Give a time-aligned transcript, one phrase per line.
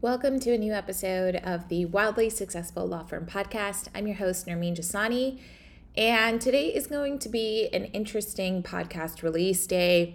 [0.00, 3.88] Welcome to a new episode of the Wildly Successful Law Firm Podcast.
[3.96, 5.40] I'm your host, Nermeen Jasani,
[5.96, 10.14] and today is going to be an interesting podcast release day.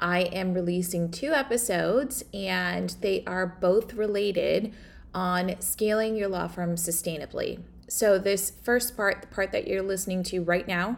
[0.00, 4.74] I am releasing two episodes, and they are both related
[5.14, 7.62] on scaling your law firm sustainably.
[7.86, 10.96] So, this first part, the part that you're listening to right now,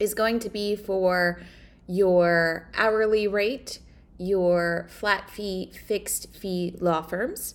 [0.00, 1.42] is going to be for
[1.86, 3.80] your hourly rate
[4.22, 7.54] your flat fee, fixed fee law firms.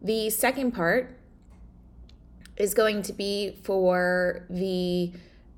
[0.00, 1.18] The second part
[2.56, 5.12] is going to be for the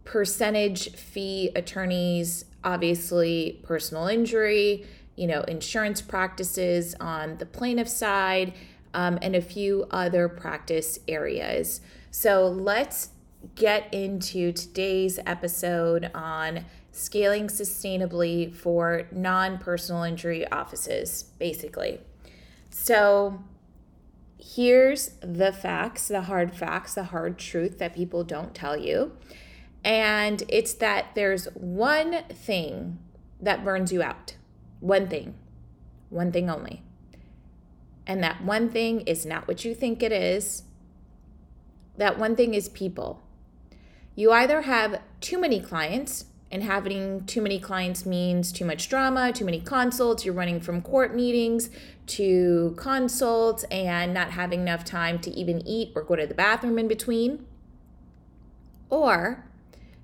[0.04, 4.86] percentage fee attorneys, obviously, personal injury,
[5.16, 8.54] you know, insurance practices on the plaintiff side,
[8.94, 11.80] um, and a few other practice areas.
[12.10, 13.10] So let's
[13.54, 16.64] get into today's episode on
[16.98, 22.00] scaling sustainably for non personal injury offices, basically.
[22.70, 23.42] So,
[24.38, 29.12] here's the facts, the hard facts, the hard truth that people don't tell you.
[29.84, 32.98] And it's that there's one thing
[33.40, 34.36] that burns you out.
[34.80, 35.34] One thing.
[36.10, 36.82] One thing only.
[38.06, 40.64] And that one thing is not what you think it is.
[41.96, 43.22] That one thing is people.
[44.14, 49.32] You either have too many clients and having too many clients means too much drama,
[49.32, 50.24] too many consults.
[50.24, 51.68] You're running from court meetings
[52.06, 56.78] to consults and not having enough time to even eat or go to the bathroom
[56.78, 57.44] in between.
[58.88, 59.44] Or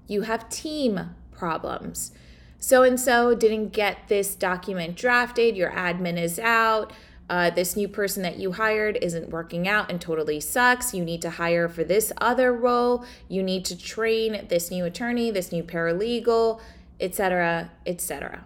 [0.07, 2.13] you have team problems.
[2.59, 6.93] So and so didn't get this document drafted, your admin is out
[7.31, 10.93] uh, this new person that you hired isn't working out and totally sucks.
[10.93, 13.05] You need to hire for this other role.
[13.29, 16.61] You need to train this new attorney, this new paralegal,
[17.01, 18.45] etc., etc.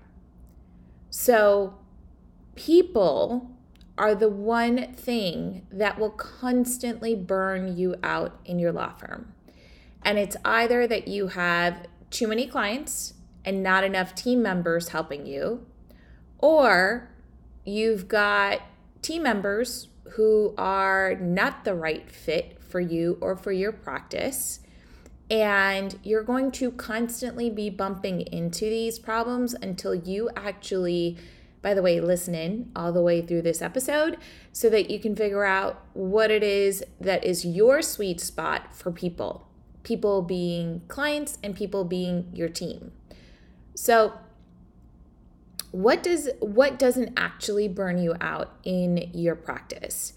[1.11, 1.75] So,
[2.55, 3.51] people
[3.97, 9.34] are the one thing that will constantly burn you out in your law firm.
[10.03, 15.27] And it's either that you have too many clients and not enough team members helping
[15.27, 15.67] you,
[16.38, 17.11] or
[17.69, 18.62] you've got
[19.03, 24.61] team members who are not the right fit for you or for your practice.
[25.31, 31.19] And you're going to constantly be bumping into these problems until you actually,
[31.61, 34.17] by the way, listen in all the way through this episode
[34.53, 38.91] so that you can figure out what it is that is your sweet spot for
[38.91, 39.47] people.
[39.83, 42.93] People being clients and people being your team.
[43.75, 44.15] So,
[45.71, 50.15] what does what doesn't actually burn you out in your practice?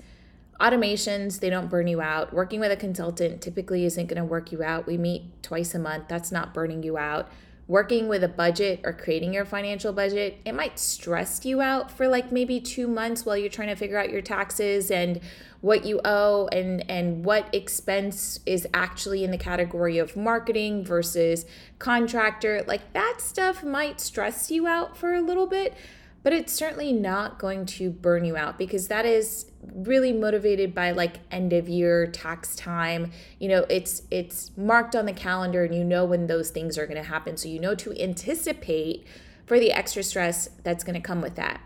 [0.59, 2.33] Automations they don't burn you out.
[2.33, 4.85] Working with a consultant typically isn't going to work you out.
[4.85, 6.05] We meet twice a month.
[6.07, 7.29] That's not burning you out
[7.71, 12.05] working with a budget or creating your financial budget it might stress you out for
[12.05, 15.21] like maybe 2 months while you're trying to figure out your taxes and
[15.61, 21.45] what you owe and and what expense is actually in the category of marketing versus
[21.79, 22.63] contractor.
[22.67, 25.75] Like that stuff might stress you out for a little bit
[26.23, 30.91] but it's certainly not going to burn you out because that is really motivated by
[30.91, 33.11] like end of year tax time.
[33.39, 36.85] You know it's it's marked on the calendar and you know when those things are
[36.85, 37.37] going to happen.
[37.37, 39.05] So you know to anticipate
[39.45, 41.61] for the extra stress that's going to come with that.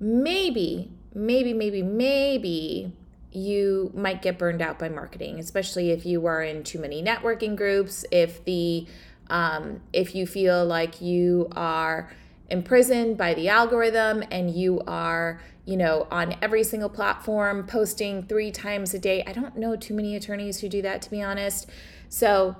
[0.00, 2.92] Maybe maybe, maybe, maybe
[3.30, 7.56] you might get burned out by marketing, especially if you are in too many networking
[7.56, 8.86] groups, if the
[9.30, 12.10] um, if you feel like you are
[12.48, 18.50] imprisoned by the algorithm and you are you know on every single platform posting three
[18.50, 19.22] times a day.
[19.26, 21.68] I don't know too many attorneys who do that to be honest.
[22.08, 22.56] So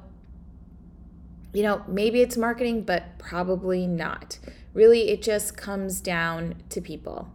[1.52, 4.38] you know maybe it's marketing but probably not.
[4.74, 7.30] Really it just comes down to people.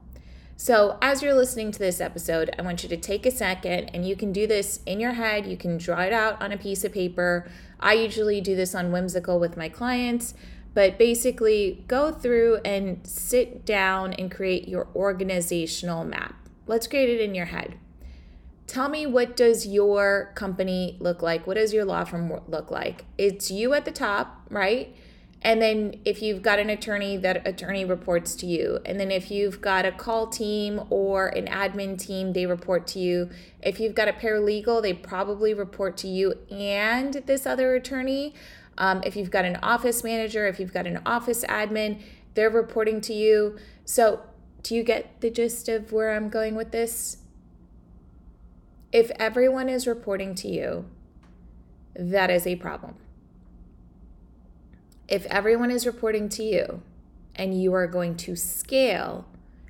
[0.55, 4.07] So, as you're listening to this episode, I want you to take a second and
[4.07, 5.47] you can do this in your head.
[5.47, 7.49] You can draw it out on a piece of paper.
[7.79, 10.35] I usually do this on Whimsical with my clients,
[10.73, 16.35] but basically go through and sit down and create your organizational map.
[16.65, 17.77] Let's create it in your head.
[18.65, 21.45] Tell me what does your company look like?
[21.45, 23.05] What does your law firm look like?
[23.17, 24.95] It's you at the top, right?
[25.43, 28.79] And then if you've got an attorney, that attorney reports to you.
[28.85, 32.99] And then if you've got a call team or an admin team, they report to
[32.99, 33.29] you.
[33.61, 38.33] If you've got a paralegal, they probably report to you and this other attorney.
[38.77, 42.01] Um, if you've got an office manager, if you've got an office admin,
[42.33, 43.57] they're reporting to you.
[43.85, 44.21] So,
[44.63, 47.17] do you get the gist of where I'm going with this?
[48.91, 50.85] If everyone is reporting to you,
[51.95, 52.95] that is a problem
[55.07, 56.81] if everyone is reporting to you
[57.35, 59.27] and you are going to scale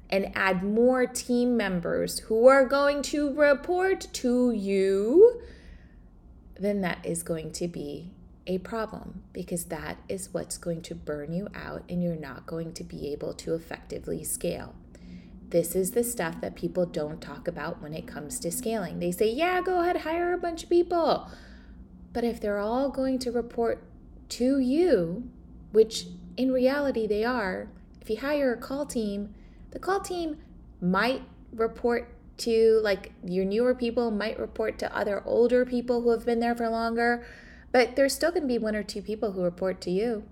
[0.09, 5.41] and add more team members who are going to report to you,
[6.59, 8.11] then that is going to be
[8.45, 12.73] a problem because that is what's going to burn you out and you're not going
[12.73, 14.75] to be able to effectively scale.
[15.49, 18.99] This is the stuff that people don't talk about when it comes to scaling.
[18.99, 21.29] They say, yeah, go ahead, hire a bunch of people.
[22.11, 23.83] But if they're all going to report
[24.29, 25.29] to you,
[25.71, 26.07] which
[26.37, 27.69] in reality they are,
[28.01, 29.33] if you hire a call team,
[29.71, 30.37] the call team
[30.81, 31.21] might
[31.53, 36.39] report to like your newer people might report to other older people who have been
[36.39, 37.25] there for longer,
[37.73, 40.23] but there's still going to be one or two people who report to you.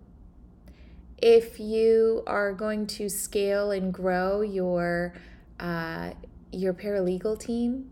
[1.17, 5.13] If you are going to scale and grow your
[5.59, 6.11] uh,
[6.51, 7.91] your paralegal team,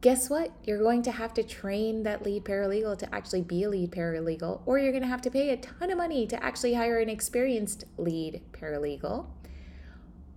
[0.00, 0.52] guess what?
[0.64, 4.62] You're going to have to train that lead paralegal to actually be a lead paralegal,
[4.66, 7.08] or you're going to have to pay a ton of money to actually hire an
[7.08, 9.26] experienced lead paralegal.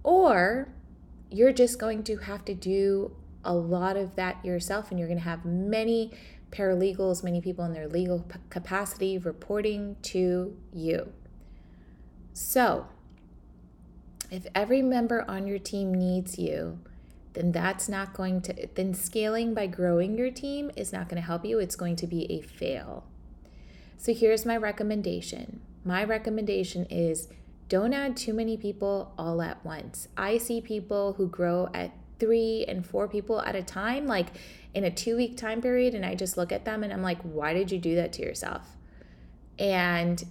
[0.04, 0.70] Or
[1.32, 5.20] you're just going to have to do a lot of that yourself, and you're going
[5.20, 6.12] to have many
[6.56, 11.12] paralegals, many people in their legal capacity reporting to you.
[12.34, 12.88] So,
[14.32, 16.80] if every member on your team needs you,
[17.34, 21.26] then that's not going to, then scaling by growing your team is not going to
[21.26, 21.60] help you.
[21.60, 23.06] It's going to be a fail.
[23.98, 25.62] So here's my recommendation.
[25.84, 27.28] My recommendation is
[27.68, 30.08] don't add too many people all at once.
[30.16, 34.28] I see people who grow at three and four people at a time, like
[34.76, 37.22] in a two week time period, and I just look at them and I'm like,
[37.22, 38.68] why did you do that to yourself?
[39.58, 40.24] And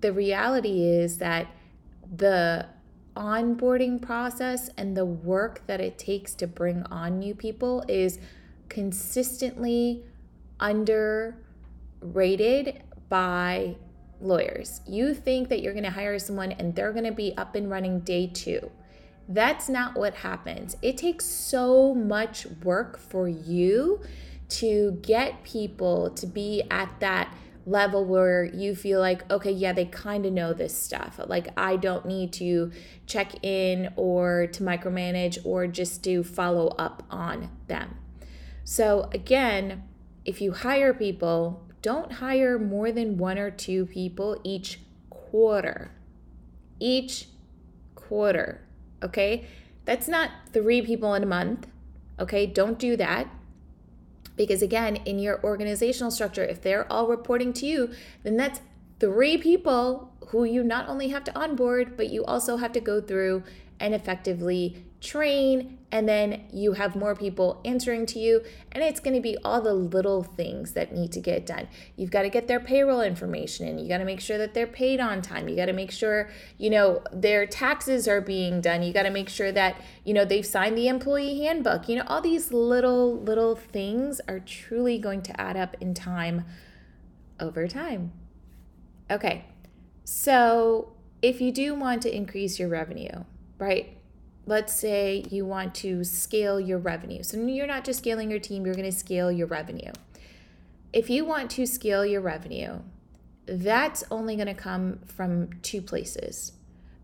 [0.00, 1.46] the reality is that
[2.16, 2.66] the
[3.14, 8.18] onboarding process and the work that it takes to bring on new people is
[8.70, 10.02] consistently
[10.58, 11.34] underrated
[13.10, 13.76] by
[14.22, 14.80] lawyers.
[14.86, 17.70] You think that you're going to hire someone and they're going to be up and
[17.70, 18.70] running day two.
[19.32, 20.76] That's not what happens.
[20.82, 24.00] It takes so much work for you
[24.50, 27.34] to get people to be at that
[27.64, 31.18] level where you feel like, okay, yeah, they kind of know this stuff.
[31.26, 32.72] Like, I don't need to
[33.06, 37.96] check in or to micromanage or just do follow up on them.
[38.64, 39.84] So, again,
[40.26, 45.92] if you hire people, don't hire more than one or two people each quarter.
[46.78, 47.28] Each
[47.94, 48.60] quarter,
[49.02, 49.46] okay?
[49.84, 51.66] That's not three people in a month,
[52.18, 52.46] okay?
[52.46, 53.28] Don't do that.
[54.36, 57.90] Because again, in your organizational structure, if they're all reporting to you,
[58.22, 58.60] then that's
[58.98, 63.00] three people who you not only have to onboard, but you also have to go
[63.00, 63.42] through
[63.78, 69.14] and effectively train and then you have more people answering to you and it's going
[69.14, 71.68] to be all the little things that need to get done.
[71.96, 74.66] You've got to get their payroll information and you got to make sure that they're
[74.66, 78.82] paid on time you got to make sure you know their taxes are being done
[78.82, 81.88] you got to make sure that you know they've signed the employee handbook.
[81.88, 86.44] You know all these little little things are truly going to add up in time
[87.40, 88.12] over time.
[89.10, 89.44] Okay
[90.04, 93.24] so if you do want to increase your revenue
[93.58, 93.96] right
[94.46, 97.22] let's say you want to scale your revenue.
[97.22, 99.92] So you're not just scaling your team, you're going to scale your revenue.
[100.92, 102.80] If you want to scale your revenue,
[103.46, 106.52] that's only going to come from two places.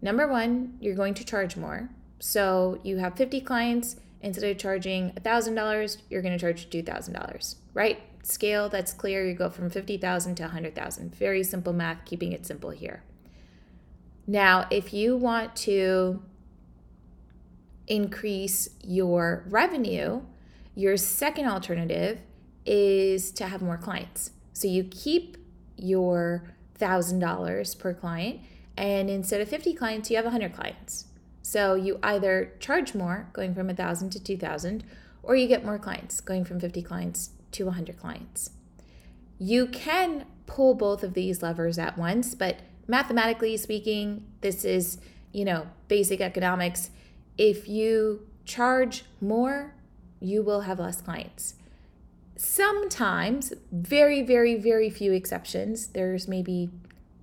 [0.03, 1.91] Number one, you're going to charge more.
[2.21, 8.01] So you have 50 clients, instead of charging $1,000, you're going to charge $2,000, right?
[8.23, 9.27] Scale, that's clear.
[9.27, 11.15] You go from 50,000 to 100,000.
[11.15, 13.03] Very simple math, keeping it simple here.
[14.27, 16.23] Now, if you want to
[17.89, 20.23] increase your revenue,
[20.75, 22.21] your second alternative
[22.65, 24.31] is to have more clients.
[24.53, 25.37] So you keep
[25.77, 26.45] your
[26.79, 28.41] $1,000 per client,
[28.77, 31.07] and instead of 50 clients, you have 100 clients.
[31.43, 34.85] So you either charge more, going from 1,000 to 2,000,
[35.23, 38.51] or you get more clients, going from 50 clients to 100 clients.
[39.39, 44.99] You can pull both of these levers at once, but mathematically speaking, this is,
[45.33, 46.91] you know, basic economics
[47.39, 49.75] if you charge more,
[50.21, 51.55] you will have less clients.
[52.37, 56.71] Sometimes, very, very, very few exceptions, there's maybe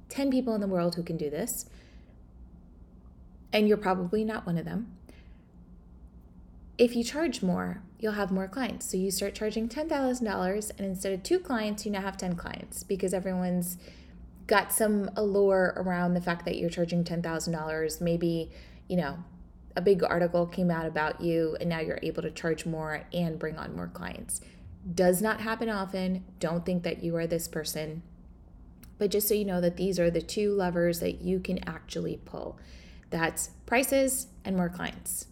[0.10, 1.70] 10 people in the world who can do this,
[3.52, 4.96] and you're probably not one of them.
[6.78, 8.90] If you charge more, you'll have more clients.
[8.90, 12.84] So you start charging $10,000, and instead of two clients, you now have 10 clients
[12.84, 13.78] because everyone's
[14.48, 18.02] got some allure around the fact that you're charging $10,000.
[18.02, 18.52] Maybe,
[18.90, 19.24] you know,
[19.76, 23.40] a big article came out about you and now you're able to charge more and
[23.40, 24.42] bring on more clients.
[24.94, 26.24] Does not happen often.
[26.40, 28.04] Don't think that you are this person.
[28.98, 32.20] But just so you know that these are the two levers that you can actually
[32.24, 32.58] pull.
[33.10, 35.28] That's prices and more clients.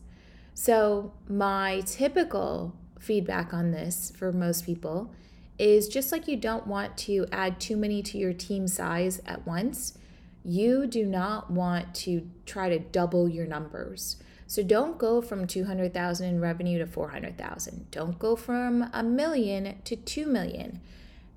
[0.54, 5.12] So, my typical feedback on this for most people
[5.58, 9.46] is just like you don't want to add too many to your team size at
[9.46, 9.98] once,
[10.44, 14.18] you do not want to try to double your numbers.
[14.48, 17.90] So don't go from 200,000 in revenue to 400,000.
[17.92, 20.82] Don't go from a million to 2 million.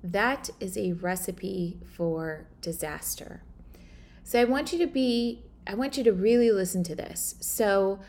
[0.03, 3.41] That is a recipe for disaster.
[4.23, 7.35] So I want you to be I want you to really listen to this.
[7.41, 7.99] So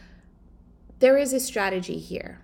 [1.00, 2.40] there is a strategy here.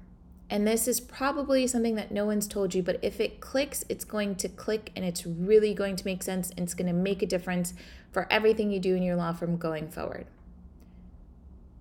[0.50, 4.04] And this is probably something that no one's told you, but if it clicks, it's
[4.04, 7.22] going to click and it's really going to make sense and it's going to make
[7.22, 7.74] a difference
[8.12, 10.26] for everything you do in your law firm going forward.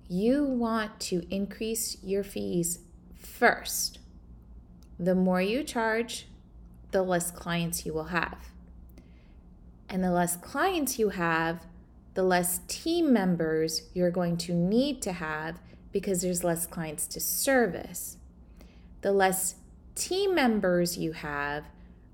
[0.07, 2.79] You want to increase your fees
[3.17, 4.00] first.
[5.00, 6.27] The more you charge,
[6.91, 8.38] the less clients you will have.
[9.89, 11.65] And the less clients you have,
[12.13, 15.60] the less team members you're going to need to have
[15.91, 18.17] because there's less clients to service.
[19.01, 19.55] The less
[19.95, 21.65] team members you have,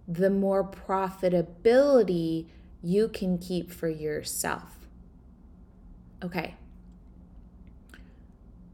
[0.08, 2.48] the more profitability
[2.82, 4.88] you can keep for yourself.
[6.24, 6.56] Okay.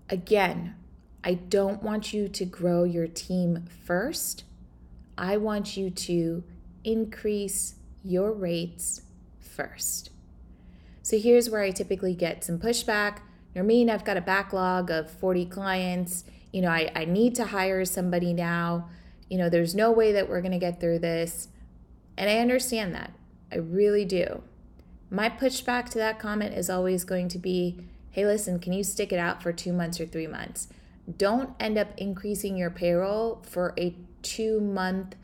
[0.09, 0.75] Again,
[1.24, 4.43] I don't want you to grow your team first.
[5.17, 6.43] I want you to
[6.83, 9.01] increase your rates
[9.39, 10.12] first.
[11.01, 13.19] So here's where I typically get some pushback.
[13.55, 16.25] Nermeen, I've got a backlog of 40 clients.
[16.51, 18.89] You know, I, I need to hire somebody now.
[19.29, 21.47] You know, there's no way that we're going to get through this.
[22.17, 23.13] And I understand that.
[23.51, 24.43] I really do.
[25.09, 27.79] My pushback to that comment is always going to be
[28.15, 30.69] hey, listen, can you stick it out for two months or three months?
[31.17, 35.17] Don't end up increasing your payroll for a two month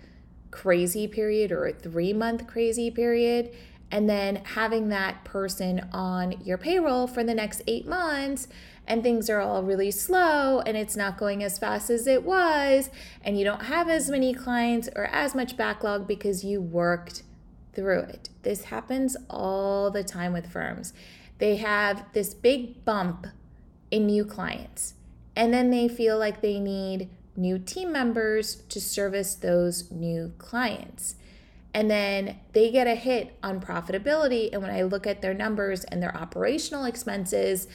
[0.52, 3.56] crazy period or a three month crazy period
[3.92, 8.50] and then having that person on your payroll for the next eight months
[8.86, 12.90] and things are all really slow and it's not going as fast as it was
[13.24, 17.24] and you don't have as many clients or as much backlog because you worked
[17.74, 18.28] through it.
[18.44, 20.92] This happens all the time with firms.
[21.42, 23.26] They have this big bump
[23.90, 24.94] in new clients
[25.36, 31.16] and then they feel like they need new team members to service those new clients
[31.74, 34.52] and then they get a hit on profitability.
[34.54, 37.68] And when I look at their numbers and their operational expenses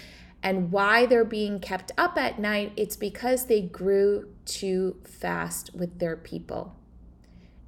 [0.44, 5.98] and why they're being kept up at night, it's because they grew too fast with
[5.98, 6.76] their people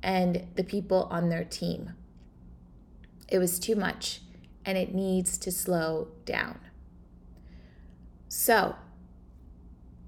[0.01, 1.95] and the people on their team.
[3.29, 4.21] It was too much
[4.65, 6.59] and it needs to slow down.
[8.29, 8.77] So,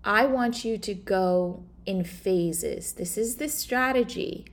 [0.04, 2.92] I want you to go in phases.
[2.92, 4.47] This is the strategy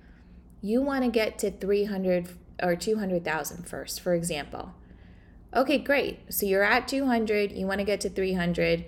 [0.62, 2.30] you want to get to 300
[2.62, 4.74] or 200,000 first, for example.
[5.56, 6.34] Okay, great.
[6.34, 8.86] So you're at 200, you want to get to 300,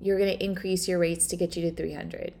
[0.00, 2.34] you're going to increase your rates to get you to 300.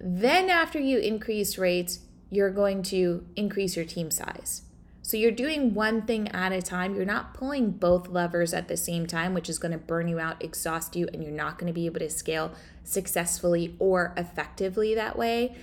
[0.00, 4.62] Then, after you increase rates, you're going to increase your team size.
[5.02, 6.94] So you're doing one thing at a time.
[6.94, 10.20] You're not pulling both levers at the same time, which is going to burn you
[10.20, 12.52] out, exhaust you, and you're not going to be able to scale
[12.84, 15.56] successfully or effectively that way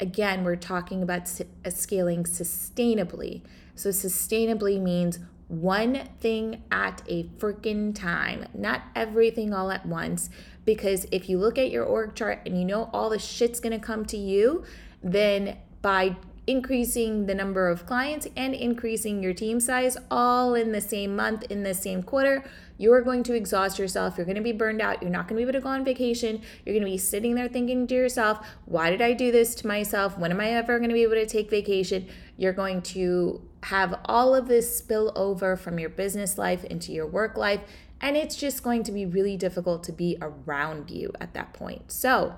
[0.00, 1.22] again, we're talking about
[1.64, 3.42] uh, scaling sustainably.
[3.74, 10.28] So, sustainably means one thing at a freaking time, not everything all at once.
[10.64, 13.78] Because if you look at your org chart and you know all the shit's gonna
[13.78, 14.64] come to you,
[15.02, 20.80] then by increasing the number of clients and increasing your team size all in the
[20.80, 22.44] same month, in the same quarter,
[22.78, 24.16] you're going to exhaust yourself.
[24.16, 25.02] You're going to be burned out.
[25.02, 26.42] You're not going to be able to go on vacation.
[26.64, 29.66] You're going to be sitting there thinking to yourself, why did I do this to
[29.66, 30.18] myself?
[30.18, 32.06] When am I ever going to be able to take vacation?
[32.36, 37.06] You're going to have all of this spill over from your business life into your
[37.06, 37.62] work life.
[38.00, 41.90] And it's just going to be really difficult to be around you at that point.
[41.90, 42.36] So,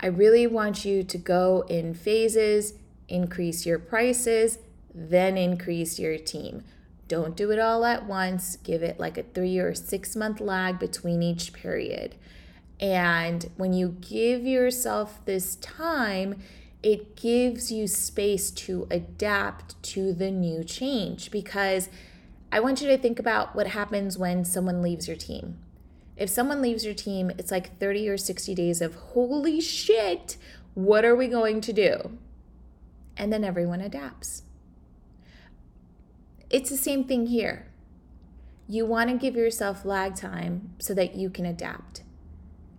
[0.00, 2.74] I really want you to go in phases,
[3.08, 4.58] increase your prices,
[4.94, 6.64] then increase your team.
[7.06, 8.56] Don't do it all at once.
[8.56, 12.14] Give it like a three or six month lag between each period.
[12.80, 16.40] And when you give yourself this time,
[16.82, 21.90] it gives you space to adapt to the new change because
[22.50, 25.58] I want you to think about what happens when someone leaves your team.
[26.20, 30.36] If someone leaves your team, it's like 30 or 60 days of holy shit,
[30.74, 32.18] what are we going to do?
[33.16, 34.42] And then everyone adapts.
[36.50, 37.68] It's the same thing here.
[38.68, 42.02] You want to give yourself lag time so that you can adapt.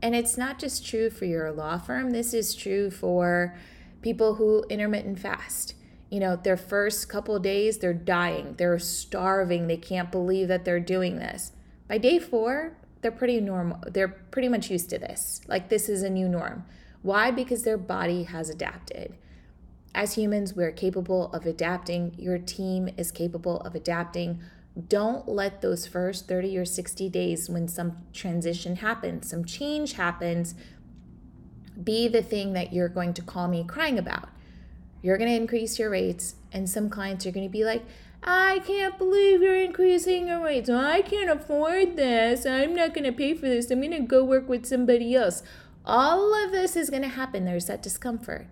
[0.03, 3.57] And it's not just true for your law firm, this is true for
[4.03, 5.73] people who intermittent fast.
[6.11, 10.79] You know, their first couple days, they're dying, they're starving, they can't believe that they're
[10.79, 11.53] doing this.
[11.87, 13.79] By day four, they're pretty normal.
[13.87, 15.41] They're pretty much used to this.
[15.47, 16.65] Like this is a new norm.
[17.01, 17.31] Why?
[17.31, 19.17] Because their body has adapted.
[19.93, 22.15] As humans, we're capable of adapting.
[22.17, 24.41] Your team is capable of adapting.
[24.87, 30.55] Don't let those first 30 or 60 days when some transition happens, some change happens,
[31.83, 34.29] be the thing that you're going to call me crying about.
[35.01, 37.83] You're going to increase your rates, and some clients are going to be like,
[38.23, 40.69] I can't believe you're increasing your rates.
[40.69, 42.45] I can't afford this.
[42.45, 43.71] I'm not going to pay for this.
[43.71, 45.41] I'm going to go work with somebody else.
[45.85, 47.45] All of this is going to happen.
[47.45, 48.47] There's that discomfort.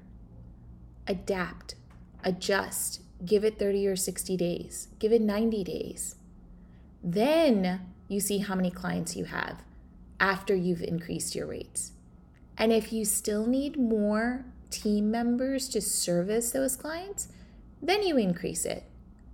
[1.08, 1.76] Adapt,
[2.24, 6.16] adjust, give it 30 or 60 days, give it 90 days.
[7.04, 9.64] Then you see how many clients you have
[10.20, 11.92] after you've increased your rates.
[12.58, 17.30] And if you still need more team members to service those clients,
[17.82, 18.84] then you increase it,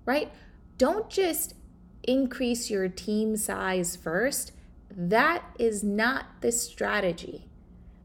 [0.06, 0.32] right?
[0.78, 1.56] Don't just
[2.04, 4.52] increase your team size first.
[4.90, 7.48] That is not the strategy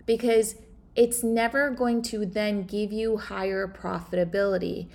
[0.06, 0.56] because
[0.96, 4.88] it's never going to then give you higher profitability.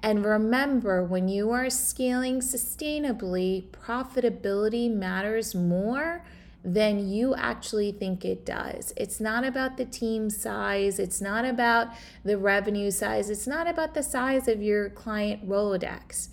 [0.00, 6.24] And remember, when you are scaling sustainably, profitability matters more
[6.64, 8.92] than you actually think it does.
[8.96, 11.88] It's not about the team size, it's not about
[12.24, 16.28] the revenue size, it's not about the size of your client Rolodex.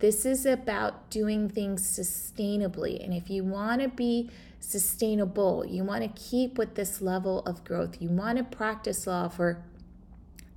[0.00, 3.02] This is about doing things sustainably.
[3.02, 4.30] And if you want to be
[4.60, 9.28] sustainable, you want to keep with this level of growth, you want to practice law
[9.28, 9.64] for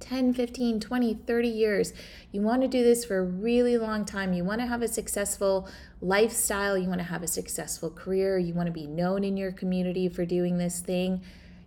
[0.02, 1.94] 10, 15, 20, 30 years.
[2.32, 4.34] You want to do this for a really long time.
[4.34, 5.70] You want to have a successful
[6.02, 6.78] lifestyle.
[6.78, 8.38] You want to have a successful career.
[8.38, 11.22] You want to be known in your community for doing this thing.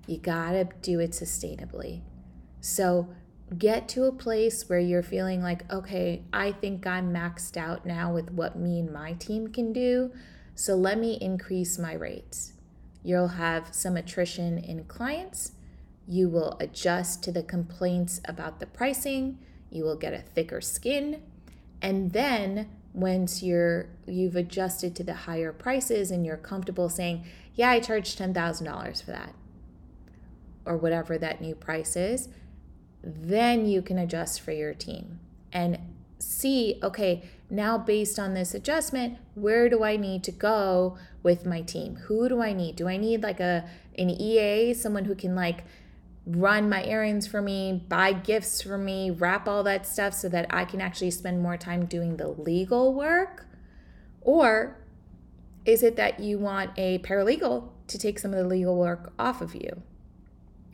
[0.06, 2.02] You got to do it sustainably.
[2.60, 3.08] So
[3.58, 8.12] get to a place where you're feeling like, okay, I think I'm maxed out now
[8.12, 10.12] with what me and my team can do.
[10.54, 12.52] So let me increase my rates.
[13.02, 15.52] You'll have some attrition in clients
[16.06, 19.38] you will adjust to the complaints about the pricing,
[19.70, 21.22] you will get a thicker skin,
[21.80, 27.70] and then once you're you've adjusted to the higher prices and you're comfortable saying, "Yeah,
[27.70, 29.34] I charged $10,000 for that."
[30.66, 32.28] or whatever that new price is,
[33.02, 35.20] then you can adjust for your team
[35.52, 35.78] and
[36.18, 41.60] see, okay, now based on this adjustment, where do I need to go with my
[41.60, 41.96] team?
[42.06, 42.76] Who do I need?
[42.76, 45.64] Do I need like a an EA, someone who can like
[46.26, 50.46] run my errands for me, buy gifts for me, wrap all that stuff so that
[50.50, 53.46] I can actually spend more time doing the legal work?
[54.22, 54.78] Or
[55.64, 59.40] is it that you want a paralegal to take some of the legal work off
[59.40, 59.82] of you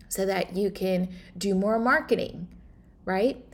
[0.09, 2.49] so that you can do more marketing,
[3.05, 3.45] right?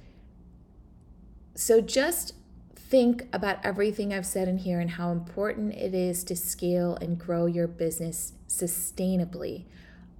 [1.54, 2.34] So just
[2.74, 7.18] think about everything I've said in here and how important it is to scale and
[7.18, 9.64] grow your business sustainably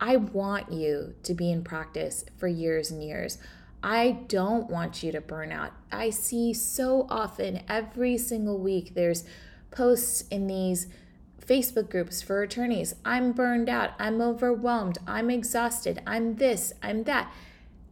[0.00, 3.38] I want you to be in practice for years and years.
[3.82, 5.72] I don't want you to burn out.
[5.92, 9.24] I see so often every single week there's
[9.70, 10.88] posts in these
[11.44, 12.94] Facebook groups for attorneys.
[13.04, 13.92] I'm burned out.
[13.98, 14.98] I'm overwhelmed.
[15.06, 16.02] I'm exhausted.
[16.06, 16.72] I'm this.
[16.82, 17.32] I'm that.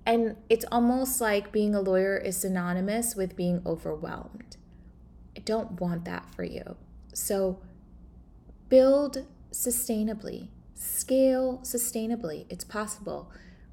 [0.04, 4.56] And it's almost like being a lawyer is synonymous with being overwhelmed.
[5.36, 6.76] I don't want that for you.
[7.14, 7.60] So
[8.68, 10.48] build sustainably
[10.84, 12.44] Scale sustainably.
[12.50, 13.30] It's possible.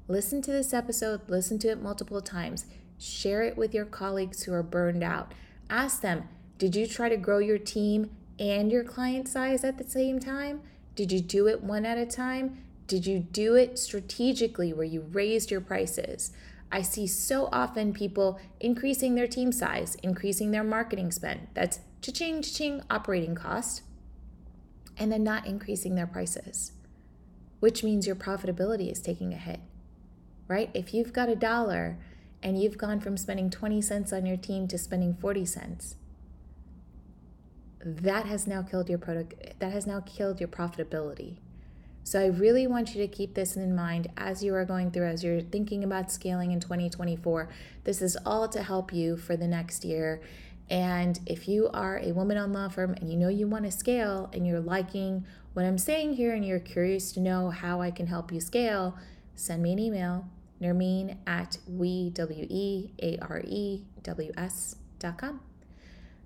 [0.08, 2.64] Listen to this episode, listen to it multiple times.
[2.98, 5.32] Share it with your colleagues who are burned out.
[5.68, 9.84] Ask them, did you try to grow your team and your client size at the
[9.84, 10.62] same time?
[10.94, 12.64] Did you do it one at a time?
[12.86, 16.32] Did you do it strategically where you raised your prices?
[16.70, 21.48] I see so often people increasing their team size, increasing their marketing spend.
[21.52, 23.82] That's cha-ching, cha-ching operating cost,
[24.96, 26.72] and then not increasing their prices
[27.62, 29.60] which means your profitability is taking a hit,
[30.48, 30.68] right?
[30.74, 31.96] If you've got a dollar
[32.42, 35.94] and you've gone from spending 20 cents on your team to spending 40 cents,
[37.84, 41.36] that has now killed your product that has now killed your profitability.
[42.02, 45.06] So I really want you to keep this in mind as you are going through
[45.06, 47.48] as you're thinking about scaling in 2024.
[47.84, 50.20] This is all to help you for the next year.
[50.72, 53.70] And if you are a woman on law firm and you know you want to
[53.70, 57.90] scale and you're liking what I'm saying here and you're curious to know how I
[57.90, 58.96] can help you scale,
[59.34, 60.26] send me an email,
[60.62, 62.86] Nermeen at we, W-E-A-R-E-W-S
[64.98, 65.40] dot com.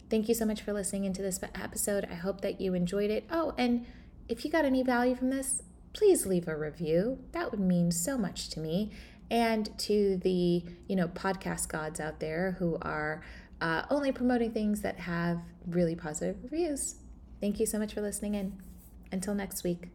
[0.08, 2.06] Thank you so much for listening into this episode.
[2.08, 3.24] I hope that you enjoyed it.
[3.28, 3.84] Oh, and
[4.28, 7.18] if you got any value from this, please leave a review.
[7.32, 8.92] That would mean so much to me
[9.28, 13.24] and to the, you know, podcast gods out there who are
[13.60, 16.96] uh, only promoting things that have really positive reviews.
[17.40, 18.60] Thank you so much for listening in.
[19.12, 19.88] Until next week.